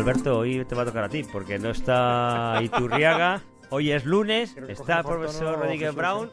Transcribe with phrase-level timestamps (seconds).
[0.00, 4.56] Alberto, hoy te va a tocar a ti, porque no está Iturriaga, hoy es lunes,
[4.66, 6.30] está el profesor Rodríguez Brown,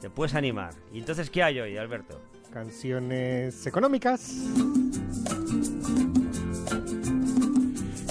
[0.00, 0.72] te puedes animar.
[0.94, 2.18] ¿Y entonces qué hay hoy, Alberto?
[2.50, 4.34] Canciones económicas.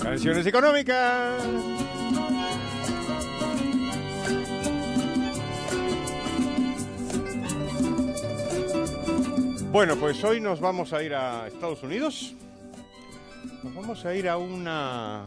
[0.04, 1.44] Canciones económicas.
[9.72, 12.36] Bueno, pues hoy nos vamos a ir a Estados Unidos.
[13.64, 15.26] Nos vamos a ir a una.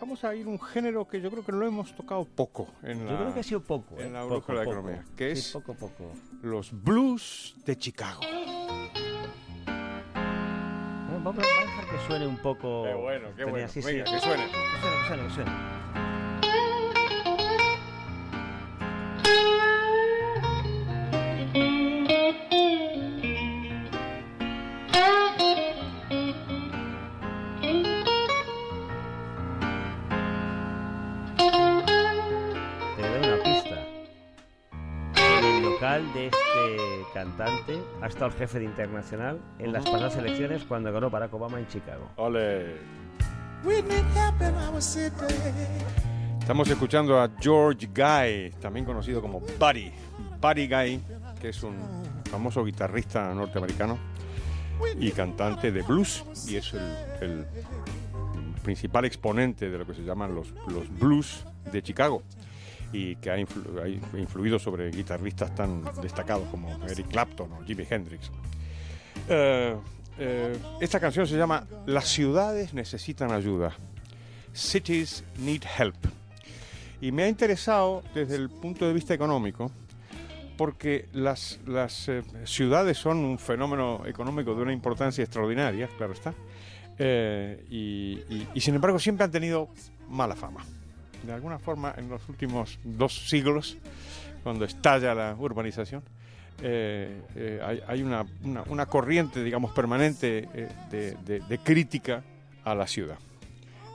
[0.00, 3.04] Vamos a ir a un género que yo creo que lo hemos tocado poco en
[3.06, 3.98] la, Yo creo que ha sido poco.
[4.00, 4.10] en ¿eh?
[4.10, 4.78] la Poco, brújula de poco.
[4.78, 6.12] economía, que Sí, es poco, poco.
[6.42, 8.20] los blues de Chicago.
[11.08, 12.82] Vamos, vamos a dejar que suene un poco...
[12.84, 13.56] Qué bueno, qué bueno.
[13.58, 14.04] Venga, que suene.
[14.04, 15.81] Que suene, que suene, que suene.
[35.82, 40.92] Local de este cantante ha estado el jefe de internacional en las pasadas elecciones cuando
[40.92, 42.08] ganó Barack Obama en Chicago.
[42.18, 42.76] Ole.
[46.38, 49.90] Estamos escuchando a George Guy, también conocido como Buddy.
[50.40, 51.00] Buddy Guy,
[51.40, 51.76] que es un
[52.30, 53.98] famoso guitarrista norteamericano
[55.00, 57.44] y cantante de blues, y es el, el
[58.62, 62.22] principal exponente de lo que se llaman los, los blues de Chicago,
[62.92, 67.86] y que ha, influ- ha influido sobre guitarristas tan destacados como Eric Clapton o Jimi
[67.88, 68.30] Hendrix.
[69.28, 69.74] Eh,
[70.18, 73.72] eh, esta canción se llama Las ciudades necesitan ayuda.
[74.52, 75.96] Cities need help.
[77.00, 79.70] Y me ha interesado desde el punto de vista económico,
[80.56, 81.58] porque las,
[82.08, 86.34] eh, ciudades son un fenómeno económico de una importancia extraordinaria, claro está,
[87.70, 88.20] y
[88.60, 89.68] sin embargo siempre han tenido
[90.08, 90.64] mala fama.
[91.22, 93.76] De alguna forma, en los últimos dos siglos,
[94.42, 96.02] cuando estalla la urbanización,
[96.62, 102.22] eh, eh, hay, una, una- una corriente, digamos, permanente eh, de- de crítica
[102.64, 103.18] a la ciudad.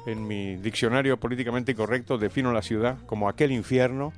[0.06, 4.14] En mi diccionario políticamente correcto defino la ciudad como aquel infierno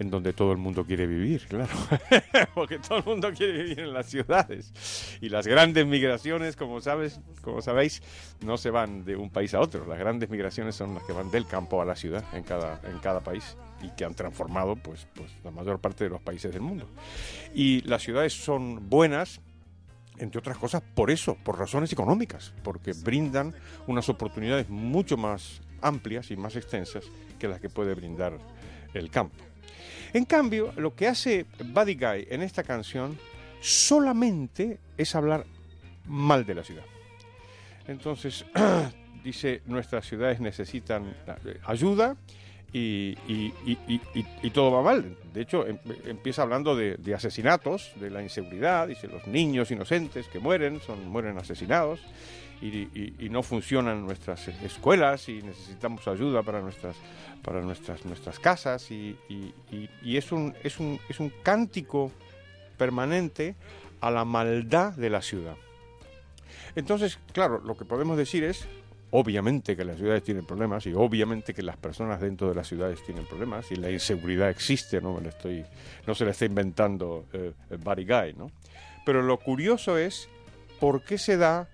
[0.00, 1.68] en donde todo el mundo quiere vivir, claro.
[2.54, 4.72] Porque todo el mundo quiere vivir en las ciudades.
[5.20, 8.02] Y las grandes migraciones, como sabes, como sabéis,
[8.40, 9.86] no se van de un país a otro.
[9.86, 12.98] Las grandes migraciones son las que van del campo a la ciudad en cada, en
[13.00, 16.62] cada país y que han transformado pues, pues la mayor parte de los países del
[16.62, 16.88] mundo.
[17.54, 19.42] Y las ciudades son buenas
[20.16, 23.54] entre otras cosas por eso, por razones económicas, porque brindan
[23.86, 27.04] unas oportunidades mucho más amplias y más extensas
[27.38, 28.38] que las que puede brindar
[28.92, 29.49] el campo.
[30.12, 33.18] En cambio, lo que hace Buddy Guy en esta canción
[33.60, 35.44] solamente es hablar
[36.06, 36.84] mal de la ciudad.
[37.86, 38.44] Entonces,
[39.24, 41.14] dice, nuestras ciudades necesitan
[41.44, 42.16] eh, ayuda
[42.72, 43.14] y,
[44.52, 45.16] todo va mal.
[45.32, 50.28] De hecho, em- empieza hablando de, de asesinatos, de la inseguridad, dice, los niños inocentes
[50.28, 52.00] que mueren, son, mueren asesinados
[52.60, 56.96] y, y- y no funcionan nuestras escuelas y necesitamos ayuda para nuestras,
[57.42, 62.12] para nuestras, nuestras casas y, y- es, un, es, un, es un cántico
[62.76, 63.54] permanente
[64.00, 65.54] a la maldad de la ciudad.
[66.76, 68.66] Entonces, claro, lo que podemos decir es,
[69.10, 73.02] obviamente que las ciudades tienen problemas y obviamente que las personas dentro de las ciudades
[73.04, 75.64] tienen problemas y la inseguridad existe, no, me lo estoy,
[76.06, 78.50] no se la está inventando eh, Buddy Guy, ¿no?
[79.04, 80.28] Pero lo curioso es
[80.78, 81.68] por qué se da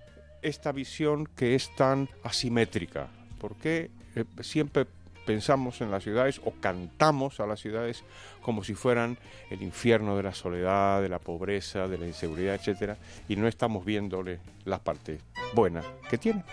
[0.47, 3.07] esta visión que es tan asimétrica,
[3.39, 4.85] por qué eh, siempre
[5.25, 8.03] pensamos en las ciudades o cantamos a las ciudades
[8.41, 9.17] como si fueran
[9.49, 12.97] el infierno de la soledad, de la pobreza, de la inseguridad, etcétera,
[13.27, 15.19] y no estamos viéndole la parte
[15.53, 16.43] buena que tiene.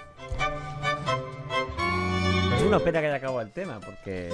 [2.56, 4.28] Es una pena que haya acabado el tema, porque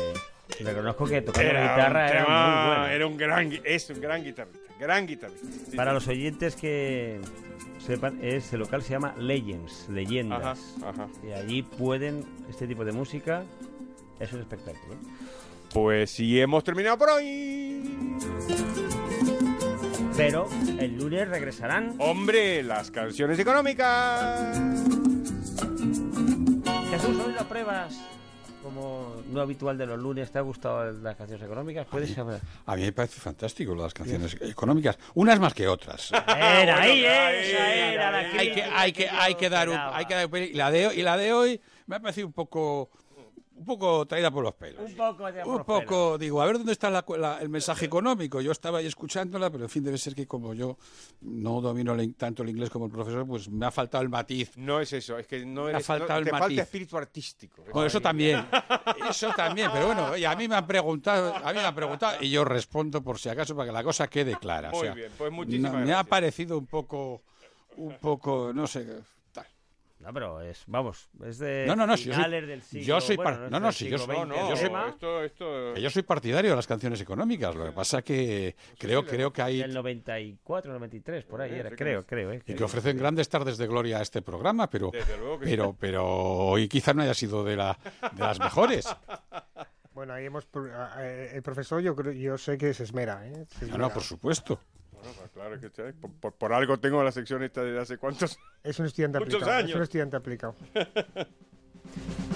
[0.60, 2.86] reconozco que tocando la un guitarra era tema- muy bueno.
[2.86, 5.76] era un gran, es un gran guitarrista, gran guitarrista.
[5.76, 7.20] Para los oyentes que
[7.84, 10.76] sepan, ese local se llama Legends, Leyendas.
[10.82, 11.08] Ajá, ajá.
[11.26, 13.44] Y allí pueden, este tipo de música
[14.18, 14.96] es un espectáculo.
[15.72, 18.18] Pues sí, hemos terminado por hoy.
[20.16, 20.48] Pero
[20.78, 21.94] el lunes regresarán.
[21.98, 24.58] Hombre, las canciones económicas.
[26.90, 28.09] Jesús, hoy lo pruebas
[28.80, 30.30] como no habitual de los lunes.
[30.30, 31.86] ¿Te ha gustado las canciones económicas?
[31.90, 32.40] Puedes saber.
[32.66, 36.10] A mí me parece fantástico las canciones económicas, unas más que otras.
[36.28, 40.04] Era ahí, ahí, esa era la hay que hay que hay que dar un, hay
[40.06, 42.90] que dar un- y la de y la de hoy me ha parecido un poco
[43.60, 44.80] un poco traída por los pelos.
[44.90, 48.40] Un poco de Un poco, digo, a ver dónde está la- la- el mensaje económico.
[48.40, 50.78] Yo estaba ahí escuchándola, pero en fin, debe ser que como yo
[51.20, 54.56] no domino el- tanto el inglés como el profesor, pues me ha faltado el matiz.
[54.56, 56.46] No es eso, es que no ha eres, faltado no- el te matiz.
[56.46, 57.62] falta espíritu artístico.
[57.70, 58.46] Bueno, eso también,
[59.10, 62.16] eso también, pero bueno, oye, a mí me han preguntado, a mí me han preguntado
[62.22, 64.70] y yo respondo por si acaso para que la cosa quede clara.
[64.70, 67.20] o Muy sea, bien, pues muchísimas no- me ha parecido un poco,
[67.76, 68.86] un poco, no sé.
[70.00, 73.00] No, pero es, vamos, es de No, no, no, si yo soy- del siglo yo
[73.02, 75.74] soy bueno, no, no, del si yo soy- No, no, el yo soy- esto, esto...
[75.76, 79.58] Yo soy partidario de las canciones económicas, lo que pasa que creo, creo que hay
[79.58, 82.32] del 94, 93, por ahí Sí, era, creo, creo.
[82.32, 85.02] eh, y que ofrecen grandes tardes de gloria a este programa, pero, que
[85.42, 87.78] pero, pero hoy quizá no haya sido de, la,
[88.12, 88.88] de las mejores.
[89.92, 90.48] Bueno, ahí hemos.
[90.98, 93.32] El profesor, yo creo, yo sé que se esmera, ¿eh?
[93.50, 93.78] Se No, esmera.
[93.78, 94.60] no, por supuesto.
[95.00, 98.38] Bueno, pues claro que por, por- por algo tengo la sección esta desde hace cuántos...
[98.62, 99.58] Es un estudiante Muchos aplicado.
[99.58, 99.76] Es años.
[99.76, 100.54] un estudiante aplicado.